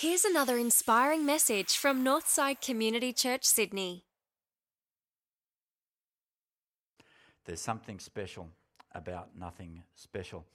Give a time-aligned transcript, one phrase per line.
[0.00, 4.04] Here's another inspiring message from Northside Community Church, Sydney.
[7.44, 8.48] There's something special
[8.94, 10.46] about nothing special.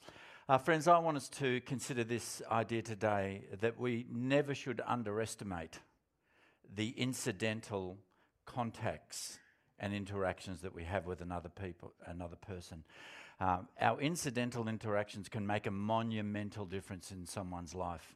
[0.48, 5.78] Uh, friends, I want us to consider this idea today that we never should underestimate
[6.74, 7.98] the incidental
[8.46, 9.40] contacts
[9.78, 12.86] and interactions that we have with another people, another person.
[13.42, 18.16] Um, our incidental interactions can make a monumental difference in someone's life.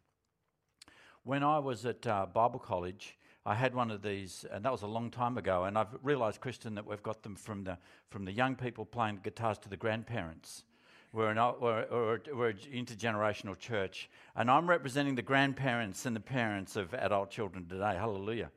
[1.28, 4.84] When I was at uh, Bible college, I had one of these, and that was
[4.84, 5.66] a long time ago.
[5.66, 7.77] And I've realised, Kristen, that we've got them from the
[8.09, 10.63] from the young people playing guitars to the grandparents.
[11.12, 16.77] We're an, we're, we're, an intergenerational church, and I'm representing the grandparents and the parents
[16.77, 17.98] of adult children today.
[17.98, 18.49] Hallelujah!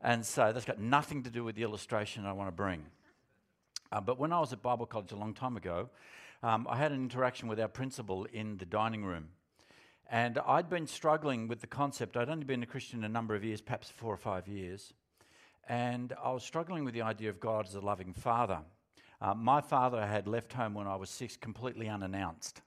[0.00, 2.84] And so that's got nothing to do with the illustration I want to bring.
[3.90, 5.90] Uh, but when I was at Bible college a long time ago,
[6.44, 9.30] um, I had an interaction with our principal in the dining room.
[10.10, 12.16] And I'd been struggling with the concept.
[12.16, 14.94] I'd only been a Christian a number of years, perhaps four or five years.
[15.68, 18.60] And I was struggling with the idea of God as a loving father.
[19.20, 22.62] Uh, my father had left home when I was six completely unannounced.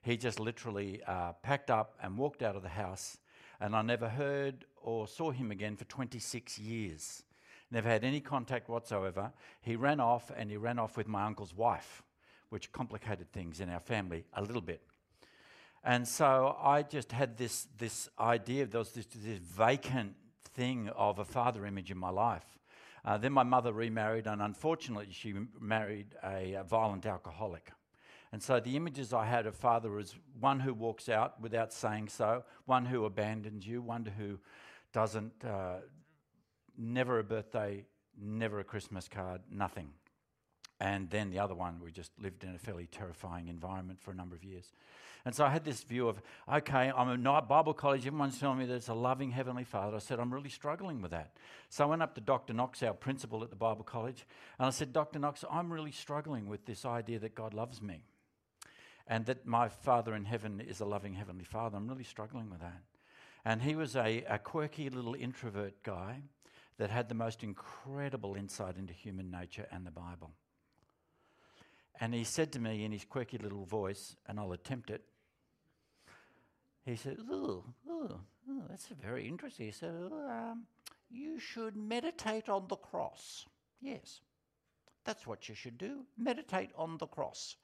[0.00, 3.18] He just literally uh, packed up and walked out of the house,
[3.60, 7.22] and I never heard or saw him again for 26 years.
[7.70, 9.30] Never had any contact whatsoever.
[9.60, 12.02] He ran off and he ran off with my uncle's wife,
[12.48, 14.82] which complicated things in our family a little bit.
[15.84, 20.14] And so I just had this, this idea, there was this, this vacant
[20.54, 22.46] thing of a father image in my life.
[23.04, 27.72] Uh, then my mother remarried, and unfortunately, she married a, a, violent alcoholic.
[28.30, 32.10] And so the images I had of father was one who walks out without saying
[32.10, 34.38] so, one who abandons you, one who
[34.92, 35.78] doesn't, uh,
[36.78, 37.84] never a birthday,
[38.16, 39.90] never a Christmas card, nothing.
[40.82, 44.14] And then the other one, we just lived in a fairly terrifying environment for a
[44.16, 44.72] number of years.
[45.24, 46.20] And so I had this view of,
[46.52, 49.94] okay, I'm a Bible college, everyone's telling me it's a loving Heavenly Father.
[49.94, 51.36] I said, I'm really struggling with that.
[51.68, 52.52] So I went up to Dr.
[52.52, 54.26] Knox, our principal at the Bible college,
[54.58, 55.20] and I said, Dr.
[55.20, 58.02] Knox, I'm really struggling with this idea that God loves me
[59.06, 61.76] and that my Father in heaven is a loving Heavenly Father.
[61.76, 62.82] I'm really struggling with that.
[63.44, 66.22] And he was a, a quirky little introvert guy
[66.78, 70.32] that had the most incredible insight into human nature and the Bible.
[72.00, 75.02] And he said to me in his quirky little voice, and I'll attempt it.
[76.84, 78.20] He said, Oh, oh,
[78.50, 79.66] oh that's very interesting.
[79.66, 80.64] He said, um,
[81.10, 83.46] You should meditate on the cross.
[83.80, 84.20] Yes,
[85.04, 86.04] that's what you should do.
[86.18, 87.56] Meditate on the cross.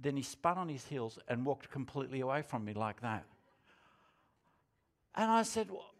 [0.00, 3.24] Then he spun on his heels and walked completely away from me like that.
[5.14, 5.94] And I said, well,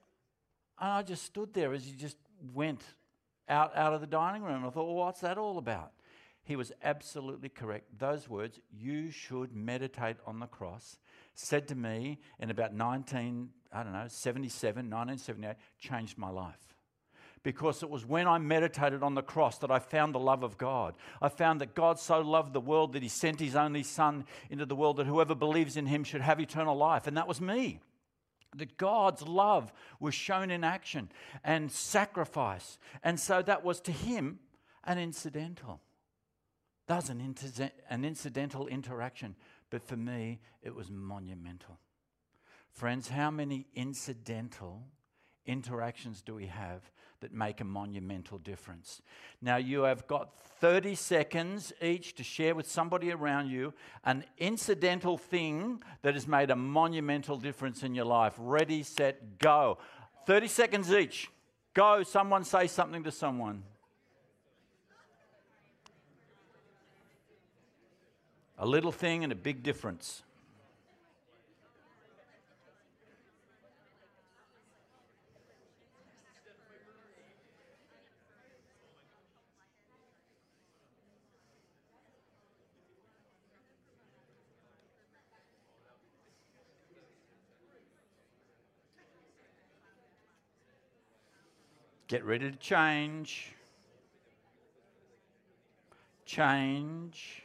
[0.80, 2.16] and I just stood there as he just
[2.52, 2.82] went
[3.48, 4.66] out, out of the dining room.
[4.66, 5.92] I thought, well, what's that all about?
[6.44, 7.98] He was absolutely correct.
[7.98, 10.98] Those words, you should meditate on the cross,
[11.34, 16.76] said to me in about 19, I don't know, 77, 1978, changed my life.
[17.42, 20.56] Because it was when I meditated on the cross that I found the love of
[20.56, 20.94] God.
[21.20, 24.64] I found that God so loved the world that he sent his only Son into
[24.64, 27.06] the world that whoever believes in him should have eternal life.
[27.06, 27.80] And that was me
[28.56, 31.10] that God's love was shown in action
[31.42, 32.78] and sacrifice.
[33.02, 34.38] And so that was to him
[34.84, 35.80] an incidental.
[36.86, 39.36] That was an, inter- an incidental interaction,
[39.70, 41.78] but for me, it was monumental.
[42.72, 44.82] Friends, how many incidental
[45.46, 46.82] interactions do we have
[47.20, 49.00] that make a monumental difference?
[49.40, 50.30] Now, you have got
[50.60, 53.72] 30 seconds each to share with somebody around you
[54.04, 58.34] an incidental thing that has made a monumental difference in your life.
[58.36, 59.78] Ready, set, go.
[60.26, 61.30] 30 seconds each.
[61.74, 62.02] Go.
[62.02, 63.62] Someone say something to someone.
[68.64, 70.22] A little thing and a big difference.
[92.08, 93.52] Get ready to change.
[96.24, 97.43] Change.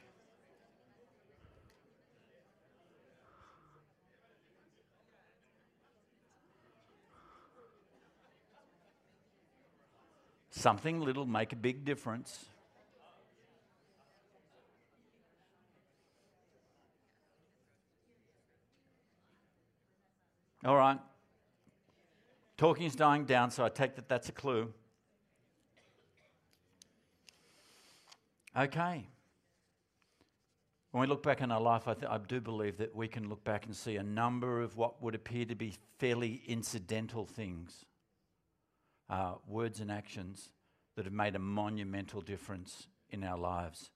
[10.59, 12.43] Something little make a big difference.
[20.65, 20.99] All right.
[22.57, 24.73] Talking is dying down, so I take that that's a clue.
[28.57, 29.07] Okay.
[30.91, 33.29] When we look back in our life, I, th- I do believe that we can
[33.29, 37.85] look back and see a number of what would appear to be fairly incidental things,
[39.09, 40.49] uh, words and actions
[40.95, 43.91] that have made a monumental difference in our lives.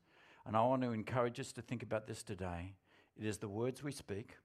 [0.45, 2.75] And I want to encourage us to think about this today.
[3.17, 4.37] It is the words we speak,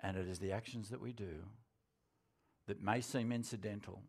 [0.00, 1.44] and it is the actions that we do
[2.66, 4.02] that may seem incidental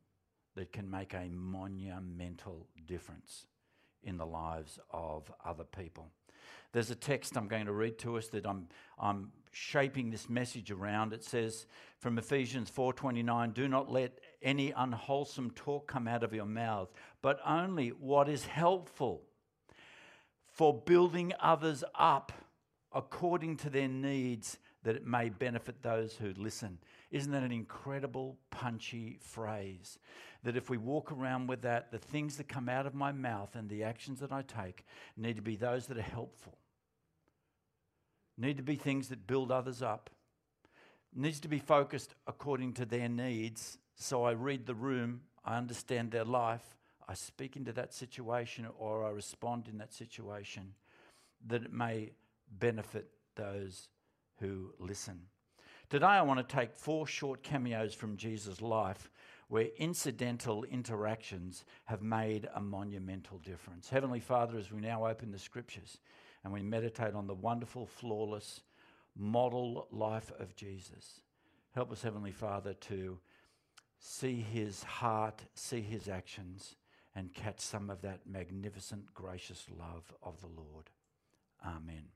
[0.56, 3.46] that can make a monumental difference
[4.04, 6.12] in the lives of other people.
[6.74, 8.68] There's a text I'm going to read to us that I'm,
[9.00, 11.14] I'm shaping this message around.
[11.14, 11.66] It says
[12.00, 17.40] from Ephesians 4:29, "Do not let any unwholesome talk come out of your mouth, but
[17.46, 19.24] only what is helpful
[20.52, 22.32] for building others up
[22.94, 28.38] according to their needs, that it may benefit those who listen." Isn't that an incredible,
[28.52, 29.98] punchy phrase?
[30.44, 33.56] That if we walk around with that, the things that come out of my mouth
[33.56, 36.58] and the actions that I take need to be those that are helpful,
[38.38, 40.10] need to be things that build others up,
[41.16, 43.78] needs to be focused according to their needs.
[43.96, 46.76] So I read the room, I understand their life,
[47.08, 50.74] I speak into that situation or I respond in that situation,
[51.48, 52.12] that it may
[52.60, 53.88] benefit those
[54.40, 55.22] who listen.
[55.90, 59.10] Today, I want to take four short cameos from Jesus' life
[59.48, 63.88] where incidental interactions have made a monumental difference.
[63.88, 66.00] Heavenly Father, as we now open the scriptures
[66.44, 68.64] and we meditate on the wonderful, flawless
[69.16, 71.22] model life of Jesus,
[71.74, 73.18] help us, Heavenly Father, to
[73.98, 76.76] see his heart, see his actions,
[77.16, 80.90] and catch some of that magnificent, gracious love of the Lord.
[81.66, 82.10] Amen.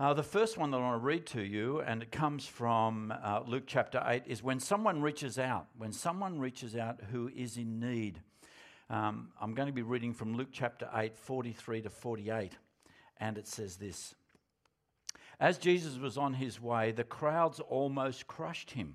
[0.00, 3.12] Uh, the first one that I want to read to you, and it comes from
[3.20, 7.56] uh, Luke chapter 8, is when someone reaches out, when someone reaches out who is
[7.56, 8.20] in need.
[8.88, 12.52] Um, I'm going to be reading from Luke chapter 8, 43 to 48,
[13.18, 14.14] and it says this
[15.40, 18.94] As Jesus was on his way, the crowds almost crushed him.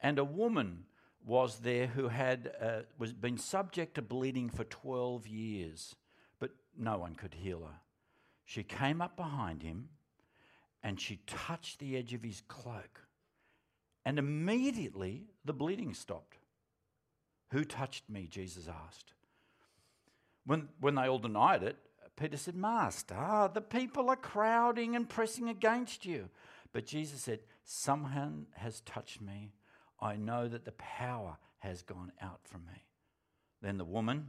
[0.00, 0.84] And a woman
[1.26, 5.96] was there who had uh, was been subject to bleeding for 12 years,
[6.38, 7.80] but no one could heal her.
[8.48, 9.90] She came up behind him
[10.82, 13.02] and she touched the edge of his cloak.
[14.06, 16.38] And immediately the bleeding stopped.
[17.52, 18.26] Who touched me?
[18.26, 19.12] Jesus asked.
[20.46, 21.76] When, when they all denied it,
[22.16, 26.30] Peter said, Master, the people are crowding and pressing against you.
[26.72, 29.52] But Jesus said, Someone has touched me.
[30.00, 32.86] I know that the power has gone out from me.
[33.60, 34.28] Then the woman,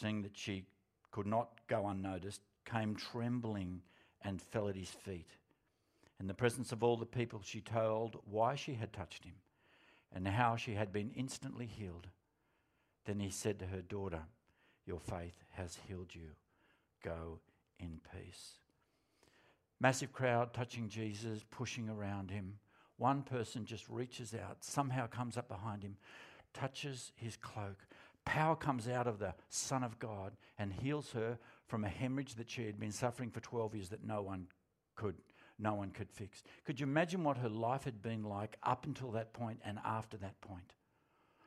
[0.00, 0.64] seeing that she
[1.12, 3.82] could not go unnoticed, came trembling
[4.22, 5.30] and fell at his feet.
[6.18, 9.36] In the presence of all the people, she told why she had touched him
[10.12, 12.08] and how she had been instantly healed.
[13.06, 14.22] Then he said to her, Daughter,
[14.86, 16.30] your faith has healed you.
[17.02, 17.38] Go
[17.78, 18.54] in peace.
[19.80, 22.58] Massive crowd touching Jesus, pushing around him.
[22.98, 25.96] One person just reaches out, somehow comes up behind him,
[26.52, 27.86] touches his cloak.
[28.26, 31.38] Power comes out of the Son of God and heals her
[31.70, 34.48] from a hemorrhage that she had been suffering for 12 years that no one
[34.96, 35.14] could
[35.62, 36.42] no one could fix.
[36.64, 40.16] Could you imagine what her life had been like up until that point and after
[40.16, 40.72] that point?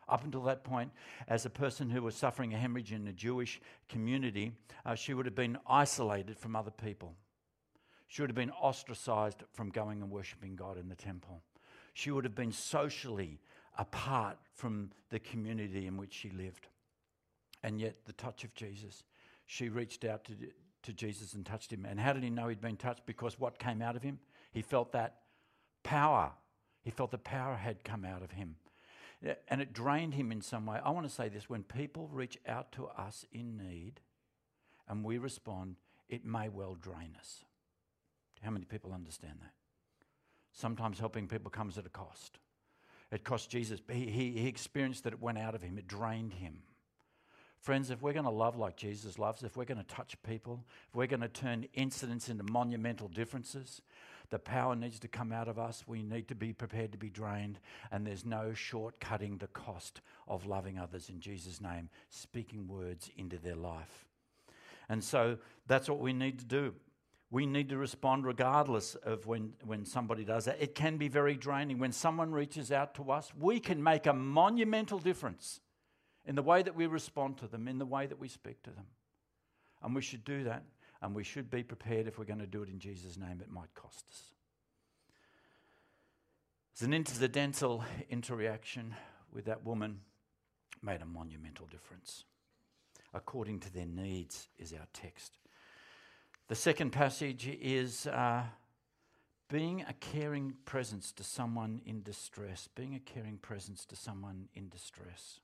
[0.08, 0.92] Up until that point,
[1.28, 3.60] as a person who was suffering a hemorrhage in a Jewish
[3.90, 4.52] community,
[4.86, 7.16] uh, she would have been isolated from other people.
[8.08, 11.42] She would have been ostracized from going and worshipping God in the temple.
[11.96, 13.40] She would have been socially
[13.80, 16.68] apart from the community in which she lived.
[17.64, 19.04] And yet, the touch of Jesus
[19.54, 20.34] she reached out to,
[20.82, 21.86] to Jesus and touched him.
[21.86, 23.06] And how did he know he'd been touched?
[23.06, 24.18] Because what came out of him?
[24.52, 25.18] He felt that
[25.84, 26.32] power.
[26.82, 28.56] He felt the power had come out of him.
[29.48, 30.80] And it drained him in some way.
[30.84, 34.02] I want to say this when people reach out to us in need
[34.90, 35.76] and we respond,
[36.10, 37.46] it may well drain us.
[38.42, 39.54] How many people understand that?
[40.52, 42.40] Sometimes helping people comes at a cost.
[43.12, 43.80] It cost Jesus.
[43.88, 46.64] He, he, he experienced that it went out of him, it drained him.
[47.64, 50.66] Friends, if we're going to love like Jesus loves, if we're going to touch people,
[50.90, 53.82] if we're going to turn incidents into monumental differences,
[54.32, 55.86] the power needs to come out of us.
[55.88, 60.46] We need to be prepared to be drained, and there's no shortcutting the cost of
[60.46, 64.08] loving others in Jesus' name, speaking words into their life.
[64.90, 66.74] And so that's what we need to do.
[67.32, 70.62] We need to respond regardless of when, when somebody does that.
[70.62, 71.80] It can be very draining.
[71.80, 75.62] When someone reaches out to us, we can make a monumental difference
[76.26, 78.70] in the way that we respond to them, in the way that we speak to
[78.70, 78.86] them.
[79.82, 80.64] And we should do that,
[81.02, 83.52] and we should be prepared if we're going to do it in Jesus' name, it
[83.52, 84.24] might cost us.
[86.72, 88.96] It's an incidental interaction
[89.32, 90.00] with that woman
[90.82, 92.24] made a monumental difference.
[93.14, 95.38] According to their needs, is our text.
[96.48, 98.44] The second passage is uh,
[99.50, 102.68] being a caring presence to someone in distress.
[102.76, 105.40] Being a caring presence to someone in distress.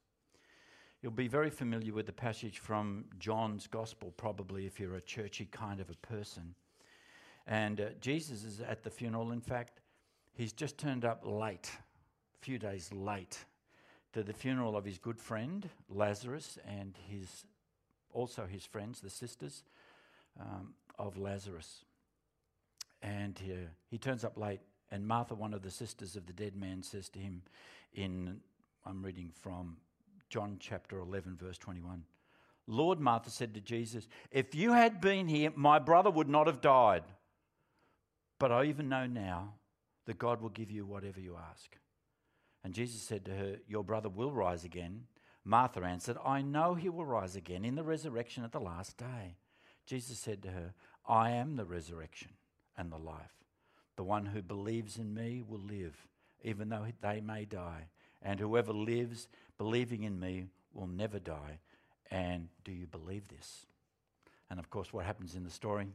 [1.01, 5.45] You'll be very familiar with the passage from John's Gospel, probably, if you're a churchy
[5.45, 6.55] kind of a person.
[7.47, 9.31] And uh, Jesus is at the funeral.
[9.31, 9.79] In fact,
[10.33, 11.71] he's just turned up late,
[12.35, 13.45] a few days late,
[14.11, 17.45] to the funeral of his good friend Lazarus and his
[18.11, 19.63] also his friends, the sisters
[20.37, 21.85] um, of Lazarus.
[23.01, 24.59] And uh, he turns up late,
[24.91, 27.43] and Martha, one of the sisters of the dead man, says to him,
[27.93, 28.41] in
[28.85, 29.77] I'm reading from
[30.29, 32.03] John chapter 11, verse 21.
[32.67, 36.61] Lord, Martha said to Jesus, If you had been here, my brother would not have
[36.61, 37.03] died.
[38.37, 39.55] But I even know now
[40.05, 41.77] that God will give you whatever you ask.
[42.63, 45.05] And Jesus said to her, Your brother will rise again.
[45.43, 49.35] Martha answered, I know he will rise again in the resurrection at the last day.
[49.85, 50.73] Jesus said to her,
[51.07, 52.31] I am the resurrection
[52.77, 53.33] and the life.
[53.95, 56.07] The one who believes in me will live,
[56.43, 57.87] even though they may die.
[58.21, 59.27] And whoever lives
[59.59, 61.59] believing in me will never die.
[62.09, 63.67] And do you believe this?
[64.49, 65.85] And of course, what happens in the story?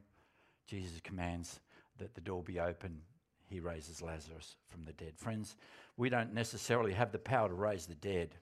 [0.68, 1.58] Jesus commands
[1.98, 3.00] that the door be open.
[3.48, 5.14] He raises Lazarus from the dead.
[5.16, 5.56] Friends,
[5.96, 8.36] we don't necessarily have the power to raise the dead,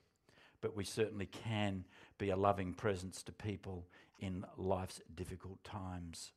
[0.61, 1.83] but we certainly can
[2.19, 3.85] be a loving presence to people
[4.19, 6.31] in life's difficult times.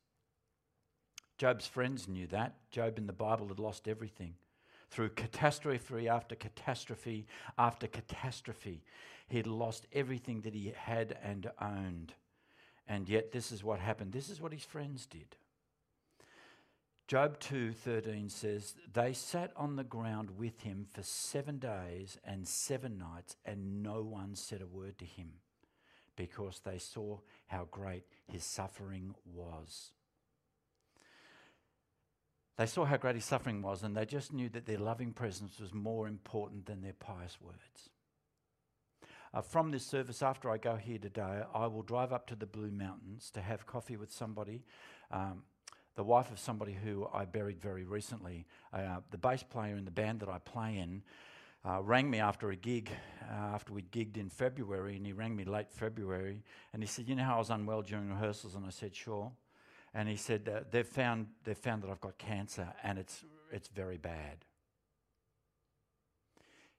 [1.37, 2.55] Job's friends knew that.
[2.71, 4.33] Job in the Bible had lost everything
[4.89, 7.27] through catastrophe after catastrophe
[7.57, 8.83] after catastrophe.
[9.27, 12.13] He had lost everything that he had and owned.
[12.87, 14.13] And yet this is what happened.
[14.13, 15.35] This is what his friends did.
[17.07, 22.97] Job 2:13 says they sat on the ground with him for 7 days and 7
[22.97, 25.39] nights and no one said a word to him
[26.17, 29.91] because they saw how great his suffering was.
[32.57, 35.59] They saw how great his suffering was, and they just knew that their loving presence
[35.59, 37.89] was more important than their pious words.
[39.33, 42.47] Uh, from this service, after I go here today, I will drive up to the
[42.47, 44.63] Blue Mountains to have coffee with somebody,
[45.11, 45.43] um,
[45.95, 48.47] the wife of somebody who I buried very recently.
[48.73, 51.03] Uh, the bass player in the band that I play in
[51.63, 52.89] uh, rang me after a gig,
[53.29, 56.41] uh, after we gigged in February, and he rang me late February,
[56.73, 59.31] and he said, "You know how I was unwell during rehearsals?" And I said, "Sure."
[59.93, 63.67] And he said uh, they've found they've found that I've got cancer and it's it's
[63.69, 64.45] very bad.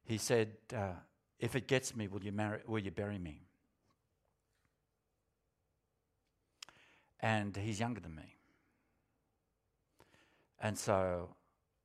[0.04, 0.92] He said, uh,
[1.38, 2.60] "If it gets me, will you marry?
[2.66, 3.42] Will you bury me?"
[7.20, 8.36] And he's younger than me,
[10.60, 11.34] and so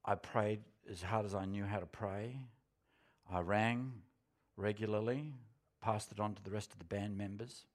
[0.05, 0.61] I prayed
[0.91, 2.39] as hard as I knew how to pray.
[3.31, 3.93] I rang
[4.57, 5.33] regularly,
[5.81, 7.65] passed it on to the rest of the band members.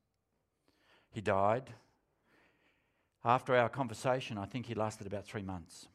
[1.11, 1.73] He died.
[3.25, 5.89] After our conversation, I think he lasted about three months.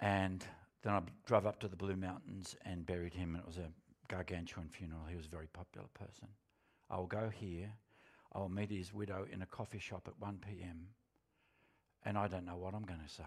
[0.00, 0.44] And
[0.82, 3.70] then I drove up to the Blue Mountains and buried him, and it was a
[4.08, 5.02] gargantuan funeral.
[5.08, 6.28] He was a very popular person.
[6.90, 7.72] I will go here.
[8.32, 10.88] I will meet his widow in a coffee shop at 1 p.m.,
[12.04, 13.24] and I don't know what I'm going to say.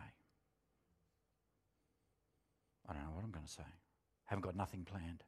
[2.88, 3.64] I don't know what I'm going to say.
[4.26, 5.24] Haven't got nothing planned.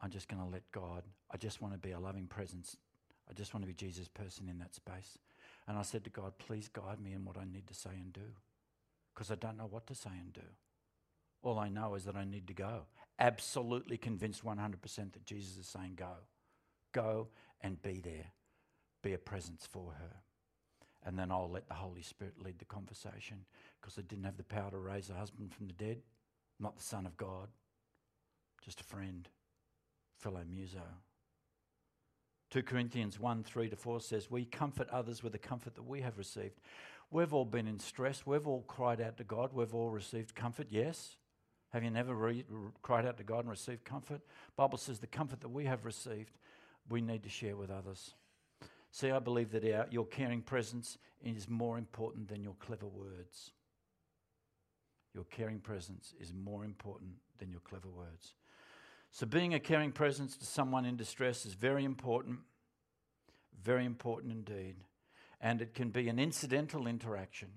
[0.00, 2.76] I'm just going to let God, I just want to be a loving presence.
[3.30, 5.18] I just want to be Jesus' person in that space.
[5.66, 8.12] And I said to God, please guide me in what I need to say and
[8.12, 8.20] do.
[9.14, 10.40] Because I don't know what to say and do.
[11.42, 12.82] All I know is that I need to go.
[13.18, 14.80] Absolutely convinced 100%
[15.12, 16.14] that Jesus is saying, go.
[16.92, 17.28] Go
[17.60, 18.32] and be there.
[19.02, 20.16] Be a presence for her.
[21.04, 23.44] And then I'll let the Holy Spirit lead the conversation
[23.80, 25.98] because I didn't have the power to raise a husband from the dead,
[26.60, 27.48] not the Son of God,
[28.64, 29.28] just a friend,
[30.18, 30.82] fellow muso.
[32.52, 36.02] 2 Corinthians 1 3 to 4 says, We comfort others with the comfort that we
[36.02, 36.60] have received.
[37.10, 38.26] We've all been in stress.
[38.26, 39.54] We've all cried out to God.
[39.54, 41.16] We've all received comfort, yes?
[41.72, 42.44] Have you never re-
[42.82, 44.20] cried out to God and received comfort?
[44.54, 46.36] Bible says the comfort that we have received,
[46.90, 48.12] we need to share with others.
[48.90, 53.52] See, I believe that our, your caring presence is more important than your clever words.
[55.14, 58.34] Your caring presence is more important than your clever words.
[59.14, 62.38] So, being a caring presence to someone in distress is very important,
[63.62, 64.76] very important indeed.
[65.38, 67.50] And it can be an incidental interaction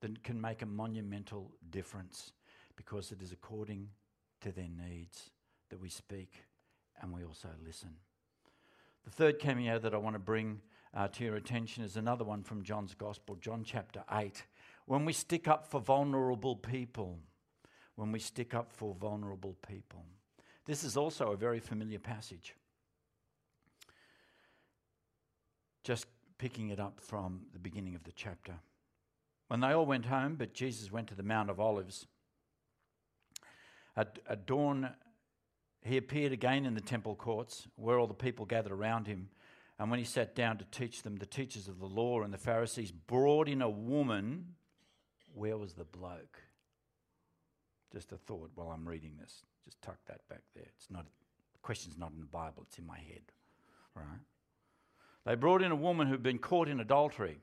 [0.00, 2.32] that can make a monumental difference
[2.74, 3.90] because it is according
[4.40, 5.30] to their needs
[5.70, 6.42] that we speak
[7.00, 7.90] and we also listen.
[9.04, 10.60] The third cameo that I want to bring
[10.92, 14.42] uh, to your attention is another one from John's Gospel, John chapter 8.
[14.86, 17.20] When we stick up for vulnerable people,
[17.94, 20.04] when we stick up for vulnerable people.
[20.66, 22.54] This is also a very familiar passage.
[25.82, 26.06] Just
[26.38, 28.54] picking it up from the beginning of the chapter.
[29.48, 32.06] When they all went home, but Jesus went to the Mount of Olives,
[33.96, 34.90] at, at dawn
[35.82, 39.28] he appeared again in the temple courts, where all the people gathered around him.
[39.78, 42.38] And when he sat down to teach them, the teachers of the law and the
[42.38, 44.54] Pharisees brought in a woman.
[45.34, 46.40] Where was the bloke?
[47.92, 49.42] Just a thought while I'm reading this.
[49.64, 50.66] Just tuck that back there.
[50.76, 53.22] It's not the question's not in the Bible, it's in my head.
[53.94, 54.20] Right?
[55.24, 57.38] They brought in a woman who'd been caught in adultery.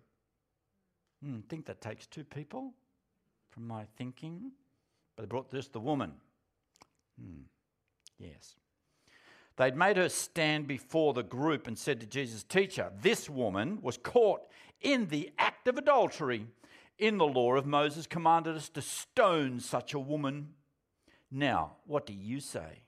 [1.24, 2.74] Hmm, think that takes two people
[3.50, 4.52] from my thinking.
[5.16, 6.14] But they brought this the woman.
[7.20, 7.44] Hmm.
[8.20, 8.56] Yes.
[9.58, 13.98] They'd made her stand before the group and said to Jesus, Teacher, this woman was
[13.98, 14.42] caught
[14.80, 16.48] in the act of adultery.
[16.98, 20.50] In the law of Moses commanded us to stone such a woman.
[21.32, 22.84] Now, what do you say?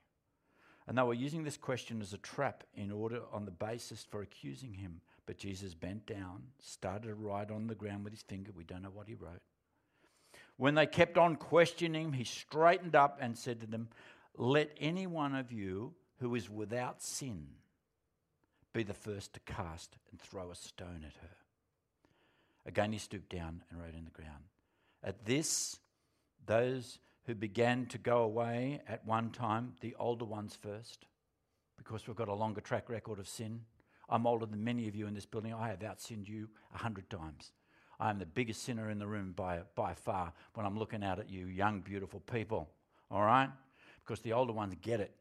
[0.85, 4.21] And they were using this question as a trap in order on the basis for
[4.21, 4.99] accusing him.
[5.25, 8.51] But Jesus bent down, started to write on the ground with his finger.
[8.53, 9.41] We don't know what he wrote.
[10.57, 13.87] When they kept on questioning him, he straightened up and said to them,
[14.37, 17.47] let any one of you who is without sin
[18.73, 21.37] be the first to cast and throw a stone at her.
[22.65, 24.43] Again, he stooped down and wrote in the ground.
[25.03, 25.79] At this,
[26.45, 31.05] those who began to go away at one time, the older ones first,
[31.77, 33.61] because we've got a longer track record of sin.
[34.09, 35.53] I'm older than many of you in this building.
[35.53, 37.51] I have outsinned you a hundred times.
[37.99, 41.19] I am the biggest sinner in the room by, by far when I'm looking out
[41.19, 42.69] at you, young, beautiful people.
[43.09, 43.49] All right?
[44.03, 45.11] because the older ones get it.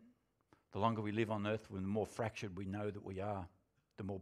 [0.73, 3.47] The longer we live on earth, the more fractured we know that we are,
[3.97, 4.21] the more,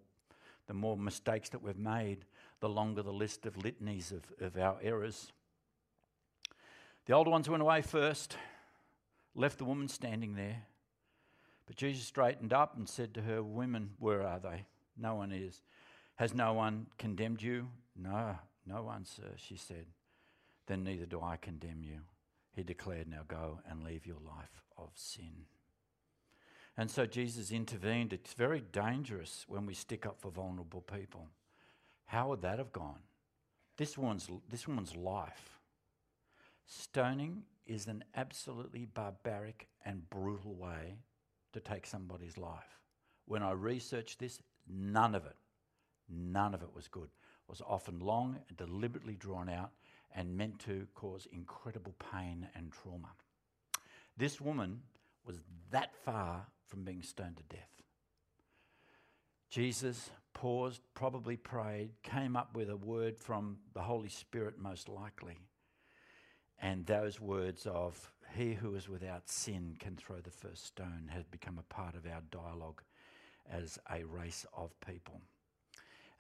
[0.66, 2.24] the more mistakes that we've made,
[2.60, 5.32] the longer the list of litanies of, of our errors.
[7.06, 8.36] The older ones went away first,
[9.34, 10.62] left the woman standing there.
[11.66, 14.66] But Jesus straightened up and said to her, Women, where are they?
[14.96, 15.60] No one is.
[16.16, 17.68] Has no one condemned you?
[17.96, 19.86] No, no one, sir, she said.
[20.66, 22.00] Then neither do I condemn you
[22.52, 25.46] he declared, Now go and leave your life of sin.
[26.76, 28.12] And so Jesus intervened.
[28.12, 31.28] It's very dangerous when we stick up for vulnerable people.
[32.06, 33.00] How would that have gone?
[33.76, 35.58] This woman's, this woman's life.
[36.72, 40.98] Stoning is an absolutely barbaric and brutal way
[41.52, 42.78] to take somebody's life.
[43.26, 45.34] When I researched this, none of it,
[46.08, 47.08] none of it was good.
[47.08, 49.72] It was often long and deliberately drawn out
[50.14, 53.10] and meant to cause incredible pain and trauma.
[54.16, 54.82] This woman
[55.26, 55.40] was
[55.72, 57.82] that far from being stoned to death.
[59.50, 65.40] Jesus paused, probably prayed, came up with a word from the Holy Spirit, most likely.
[66.60, 71.30] And those words of, He who is without sin can throw the first stone, had
[71.30, 72.82] become a part of our dialogue
[73.50, 75.20] as a race of people.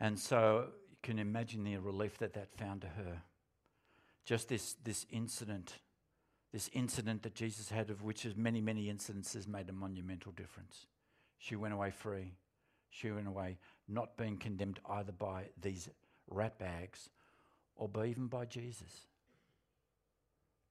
[0.00, 3.22] And so you can imagine the relief that that found to her
[4.24, 5.78] just this, this incident,
[6.52, 10.86] this incident that Jesus had, of which, many, many incidences, made a monumental difference.
[11.38, 12.32] She went away free.
[12.90, 15.88] She went away not being condemned either by these
[16.28, 17.08] rat bags
[17.76, 19.06] or by even by Jesus.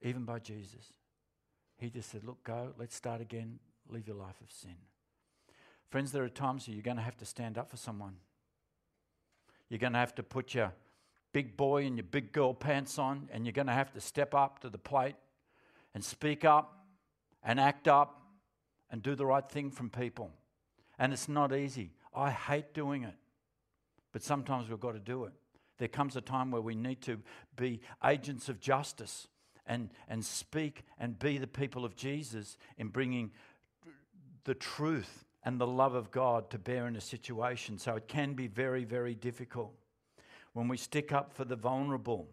[0.02, 0.92] Even by Jesus.
[1.76, 3.58] He just said, Look, go, let's start again,
[3.88, 4.76] leave your life of sin.
[5.90, 8.16] Friends, there are times where you're going to have to stand up for someone.
[9.68, 10.72] You're going to have to put your
[11.32, 14.34] big boy and your big girl pants on, and you're going to have to step
[14.34, 15.16] up to the plate
[15.94, 16.86] and speak up
[17.42, 18.22] and act up
[18.90, 20.30] and do the right thing from people.
[20.98, 21.92] And it's not easy.
[22.14, 23.14] I hate doing it,
[24.12, 25.32] but sometimes we've got to do it.
[25.78, 27.18] There comes a time where we need to
[27.56, 29.28] be agents of justice
[29.70, 33.30] and, and speak and be the people of Jesus in bringing
[34.44, 37.78] the truth and the love of God to bear in a situation.
[37.78, 39.72] So it can be very, very difficult
[40.52, 42.28] when we stick up for the vulnerable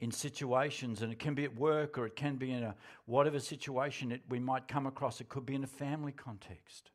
[0.00, 3.38] in situations, and it can be at work or it can be in a whatever
[3.38, 5.20] situation it, we might come across.
[5.20, 6.90] It could be in a family context.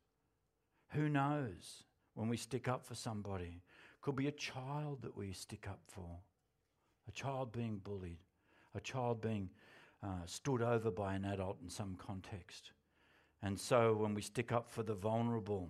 [0.90, 3.62] Who knows when we stick up for somebody?
[4.00, 6.18] Could be a child that we stick up for,
[7.06, 8.18] a child being bullied,
[8.74, 9.50] a child being
[10.02, 12.72] uh, stood over by an adult in some context.
[13.42, 15.68] And so when we stick up for the vulnerable,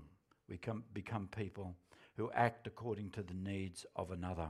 [0.49, 1.75] we come, become people
[2.17, 4.49] who act according to the needs of another.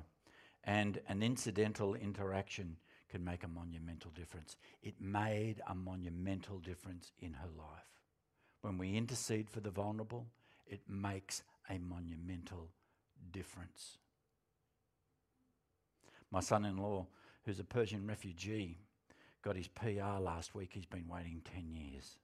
[0.64, 2.76] And an incidental interaction
[3.10, 4.56] can make a monumental difference.
[4.82, 7.84] It made a monumental difference in her life.
[8.62, 10.26] When we intercede for the vulnerable,
[10.66, 12.70] it makes a monumental
[13.32, 13.98] difference.
[16.30, 17.06] My son in law,
[17.44, 18.78] who's a Persian refugee,
[19.42, 20.70] got his PR last week.
[20.72, 22.18] He's been waiting 10 years.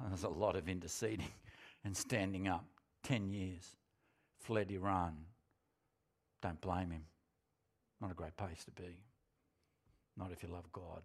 [0.08, 1.32] There's a lot of interceding
[1.84, 2.64] and standing up.
[3.04, 3.76] 10 years
[4.38, 5.16] fled Iran.
[6.40, 7.04] Don't blame him.
[8.00, 8.98] Not a great place to be.
[10.16, 11.02] Not if you love God.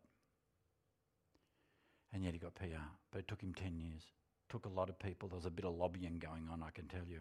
[2.13, 2.65] And yet he got PR.
[3.11, 4.03] But it took him 10 years.
[4.49, 5.27] Took a lot of people.
[5.27, 7.19] There was a bit of lobbying going on, I can tell you.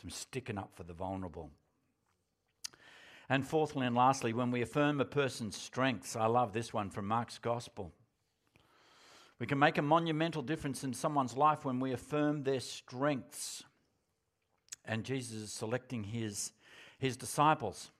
[0.00, 1.50] Some sticking up for the vulnerable.
[3.28, 7.06] And fourthly and lastly, when we affirm a person's strengths, I love this one from
[7.06, 7.92] Mark's Gospel.
[9.38, 13.64] We can make a monumental difference in someone's life when we affirm their strengths.
[14.84, 16.52] And Jesus is selecting his,
[16.98, 17.90] his disciples.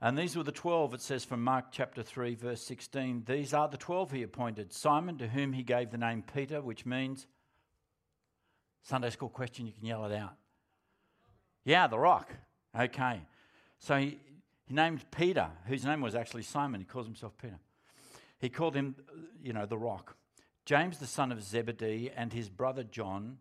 [0.00, 3.24] And these were the 12, it says from Mark chapter 3, verse 16.
[3.26, 6.84] These are the 12 he appointed Simon, to whom he gave the name Peter, which
[6.84, 7.26] means
[8.82, 10.34] Sunday school question, you can yell it out.
[11.64, 12.30] Yeah, the rock.
[12.78, 13.22] Okay.
[13.78, 14.18] So he,
[14.66, 16.80] he named Peter, whose name was actually Simon.
[16.80, 17.58] He calls himself Peter.
[18.38, 18.96] He called him,
[19.42, 20.16] you know, the rock.
[20.64, 23.38] James, the son of Zebedee, and his brother John.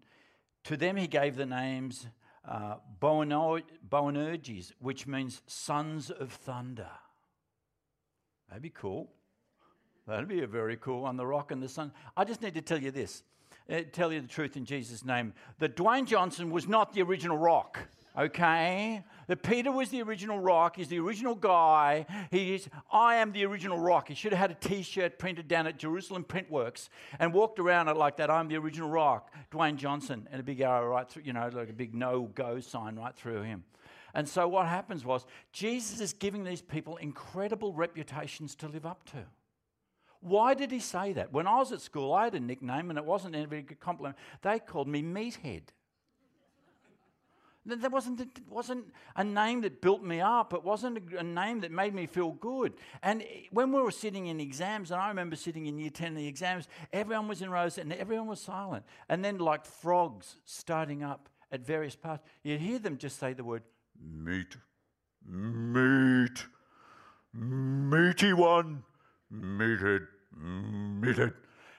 [0.65, 2.07] To them he gave the names
[2.47, 6.89] uh, Boanerges, which means sons of thunder.
[8.47, 9.11] That'd be cool.
[10.07, 11.91] That'd be a very cool one, the rock and the sun.
[12.15, 13.23] I just need to tell you this,
[13.69, 17.37] uh, tell you the truth in Jesus' name, that Dwayne Johnson was not the original
[17.37, 17.79] rock
[18.17, 19.03] okay?
[19.27, 22.05] That Peter was the original rock, he's the original guy.
[22.31, 24.07] He is, I am the original rock.
[24.07, 27.87] He should have had a t shirt printed down at Jerusalem Printworks and walked around
[27.87, 28.29] it like that.
[28.29, 31.69] I'm the original rock, Dwayne Johnson, and a big arrow right through, you know, like
[31.69, 33.63] a big no go sign right through him.
[34.13, 39.03] And so what happens was Jesus is giving these people incredible reputations to live up
[39.11, 39.25] to.
[40.21, 41.33] Why did he say that?
[41.33, 43.79] When I was at school, I had a nickname and it wasn't a very good
[43.79, 44.15] compliment.
[44.41, 45.63] They called me Meathead.
[47.65, 50.53] That wasn't, it wasn't a name that built me up.
[50.53, 52.73] It wasn't a, a, name that made me feel good.
[53.01, 56.27] And when we were sitting in exams, and I remember sitting in year 10 the
[56.27, 58.85] exams, everyone was in rows and everyone was silent.
[59.09, 63.43] And then, like frogs starting up at various parts, you'd hear them just say the
[63.43, 63.63] word
[63.99, 64.57] meat,
[65.27, 66.45] meat,
[67.33, 68.83] meaty one,
[69.31, 70.03] meated,
[70.39, 71.33] meated.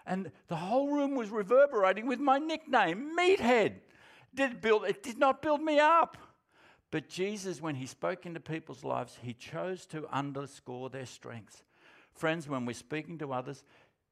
[0.04, 3.74] And the whole room was reverberating with my nickname, Meathead
[4.36, 6.16] did build, it did not build me up.
[6.90, 11.64] But Jesus, when he spoke into people's lives, he chose to underscore their strengths.
[12.14, 13.64] Friends, when we're speaking to others,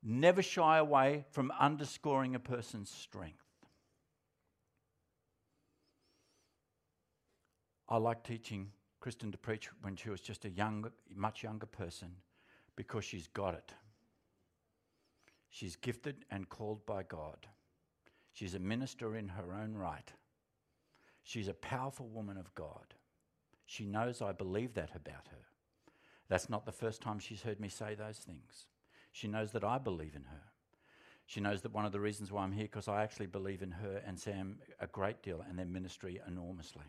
[0.03, 3.39] never shy away from underscoring a person's strength.
[7.89, 12.11] I like teaching Kristen to preach when she was just a young, much younger person
[12.77, 13.73] because she's got it.
[15.51, 17.47] She's gifted and called by God.
[18.35, 20.13] She's a minister in her own right.
[21.23, 22.95] She's a powerful woman of God.
[23.65, 25.47] She knows I believe that about her.
[26.29, 28.67] That's not the first time she's heard me say those things.
[29.13, 30.43] She knows that I believe in her.
[31.27, 33.71] She knows that one of the reasons why I'm here because I actually believe in
[33.71, 36.85] her and Sam a great deal and their ministry enormously.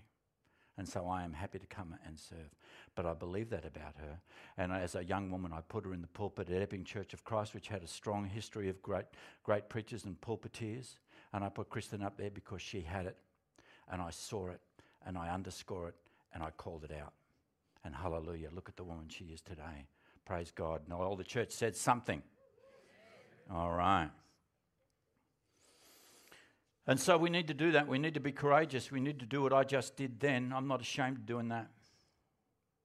[0.77, 2.53] And so I am happy to come and serve.
[2.95, 4.19] But I believe that about her.
[4.57, 7.23] And as a young woman, I put her in the pulpit at Epping Church of
[7.23, 9.05] Christ, which had a strong history of great,
[9.43, 10.95] great preachers and pulpiteers.
[11.35, 13.17] And I put Kristen up there because she had it.
[13.91, 14.61] And I saw it.
[15.05, 15.95] And I underscore it.
[16.33, 17.11] And I called it out.
[17.83, 19.85] And hallelujah, look at the woman she is today.
[20.25, 20.83] Praise God.
[20.87, 22.23] Now, all the church said something.
[23.53, 24.09] All right.
[26.87, 27.85] And so we need to do that.
[27.85, 28.89] We need to be courageous.
[28.89, 30.53] We need to do what I just did then.
[30.55, 31.67] I'm not ashamed of doing that.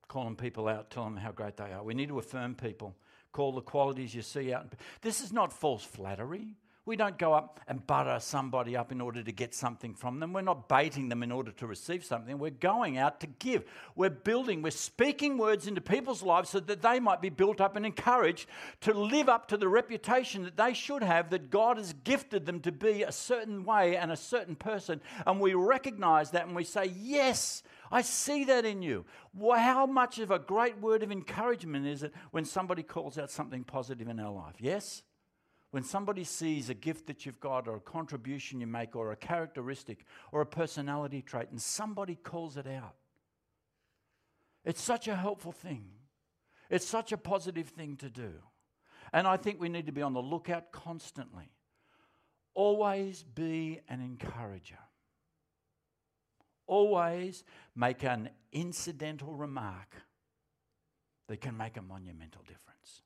[0.09, 1.85] Calling people out, telling them how great they are.
[1.85, 2.97] We need to affirm people.
[3.31, 4.73] Call the qualities you see out.
[5.03, 6.57] This is not false flattery.
[6.87, 10.33] We don't go up and butter somebody up in order to get something from them.
[10.33, 12.39] We're not baiting them in order to receive something.
[12.39, 13.65] We're going out to give.
[13.97, 17.77] We're building, we're speaking words into people's lives so that they might be built up
[17.77, 18.49] and encouraged
[18.81, 22.61] to live up to the reputation that they should have, that God has gifted them
[22.61, 25.03] to be a certain way and a certain person.
[25.27, 27.63] And we recognize that and we say, Yes,
[27.93, 29.05] I see that in you.
[29.39, 33.65] How much of a great word of encouragement is it when somebody calls out something
[33.65, 34.55] positive in our life?
[34.61, 35.03] Yes?
[35.71, 39.17] When somebody sees a gift that you've got, or a contribution you make, or a
[39.17, 42.97] characteristic, or a personality trait, and somebody calls it out,
[44.65, 45.87] it's such a helpful thing.
[46.69, 48.33] It's such a positive thing to do.
[49.13, 51.51] And I think we need to be on the lookout constantly.
[52.55, 54.79] Always be an encourager.
[56.67, 57.43] Always
[57.75, 59.97] make an incidental remark
[61.29, 63.03] that can make a monumental difference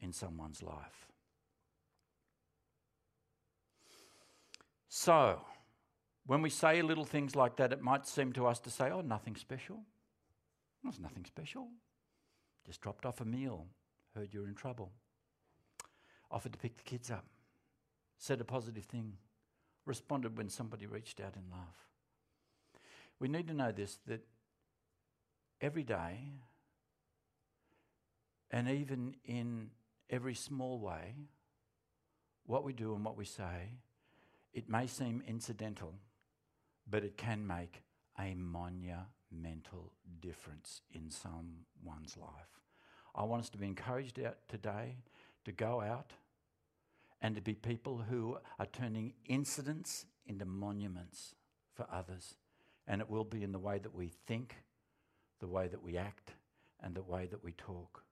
[0.00, 1.08] in someone's life.
[4.88, 5.40] So,
[6.26, 9.00] when we say little things like that, it might seem to us to say, oh,
[9.00, 9.80] nothing special.
[10.82, 11.68] There's nothing special.
[12.64, 13.66] Just dropped off a meal,
[14.14, 14.92] heard you're in trouble,
[16.30, 17.24] offered to pick the kids up,
[18.18, 19.14] said a positive thing,
[19.84, 21.86] responded when somebody reached out in love.
[23.18, 24.26] We need to know this that
[25.60, 26.32] every day,
[28.50, 29.70] and even in
[30.10, 31.14] every small way,
[32.46, 33.78] what we do and what we say,
[34.56, 35.92] it may seem incidental,
[36.88, 37.82] but it can make
[38.18, 42.62] a monumental difference in someone's life.
[43.14, 44.96] I want us to be encouraged out today
[45.44, 46.12] to go out
[47.20, 51.34] and to be people who are turning incidents into monuments
[51.74, 52.34] for others.
[52.88, 54.56] And it will be in the way that we think,
[55.38, 56.32] the way that we act,
[56.82, 58.04] and the way that we talk.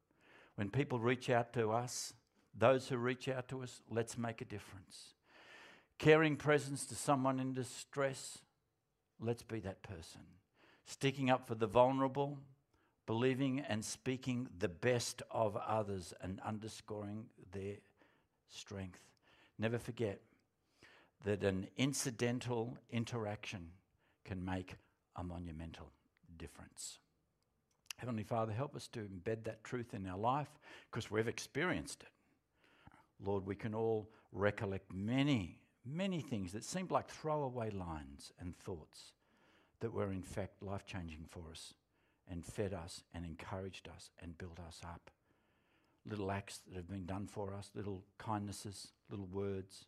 [0.56, 2.12] When people reach out to us,
[2.54, 5.13] those who reach out to us, let's make a difference.
[5.98, 8.38] Caring presence to someone in distress,
[9.20, 10.20] let's be that person.
[10.86, 12.38] Sticking up for the vulnerable,
[13.06, 17.76] believing and speaking the best of others and underscoring their
[18.48, 19.00] strength.
[19.58, 20.20] Never forget
[21.24, 23.70] that an incidental interaction
[24.24, 24.74] can make
[25.16, 25.90] a monumental
[26.36, 26.98] difference.
[27.96, 30.48] Heavenly Father, help us to embed that truth in our life
[30.90, 32.08] because we've experienced it.
[33.24, 39.12] Lord, we can all recollect many, many things that seemed like throwaway lines and thoughts
[39.80, 41.74] that were in fact life changing for us
[42.28, 45.10] and fed us and encouraged us and built us up.
[46.06, 49.86] Little acts that have been done for us, little kindnesses, little words,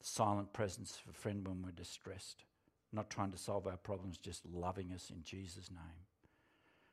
[0.00, 2.44] silent presence of a friend when we're distressed,
[2.92, 6.06] not trying to solve our problems, just loving us in Jesus' name.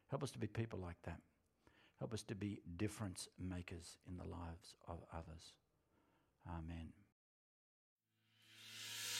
[0.10, 1.20] Help us to be people like that.
[2.00, 5.54] Help us to be difference makers in the lives of others.
[6.48, 7.05] Amen.